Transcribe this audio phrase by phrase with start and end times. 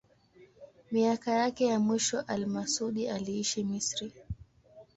[0.91, 4.13] Miaka yake ya mwisho al-Masudi aliishi Misri.